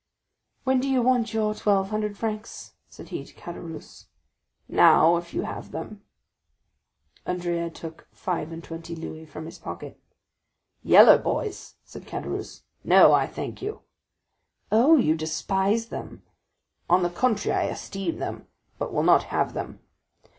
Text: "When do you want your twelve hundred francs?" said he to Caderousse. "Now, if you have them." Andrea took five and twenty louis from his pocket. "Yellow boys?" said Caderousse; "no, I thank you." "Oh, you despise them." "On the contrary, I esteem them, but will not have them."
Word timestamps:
"When 0.63 0.79
do 0.79 0.89
you 0.89 1.03
want 1.03 1.31
your 1.31 1.53
twelve 1.53 1.91
hundred 1.91 2.17
francs?" 2.17 2.73
said 2.89 3.09
he 3.09 3.23
to 3.23 3.33
Caderousse. 3.35 4.07
"Now, 4.67 5.15
if 5.17 5.31
you 5.31 5.43
have 5.43 5.69
them." 5.69 6.01
Andrea 7.23 7.69
took 7.69 8.07
five 8.11 8.51
and 8.51 8.63
twenty 8.63 8.95
louis 8.95 9.27
from 9.27 9.45
his 9.45 9.59
pocket. 9.59 10.01
"Yellow 10.81 11.19
boys?" 11.19 11.75
said 11.85 12.07
Caderousse; 12.07 12.63
"no, 12.83 13.13
I 13.13 13.27
thank 13.27 13.61
you." 13.61 13.81
"Oh, 14.71 14.97
you 14.97 15.13
despise 15.15 15.89
them." 15.89 16.23
"On 16.89 17.03
the 17.03 17.09
contrary, 17.11 17.59
I 17.67 17.69
esteem 17.69 18.17
them, 18.17 18.47
but 18.79 18.91
will 18.91 19.03
not 19.03 19.25
have 19.25 19.53
them." 19.53 19.81